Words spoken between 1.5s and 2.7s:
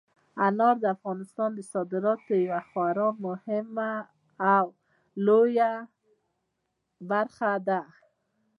د صادراتو یوه